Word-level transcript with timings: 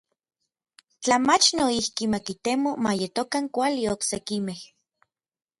Tla 1.01 1.17
mach 1.27 1.45
noijki 1.57 2.03
ma 2.11 2.19
kitemo 2.25 2.71
ma 2.83 2.91
yetokan 3.01 3.45
kuali 3.53 3.83
oksekimej. 3.93 4.61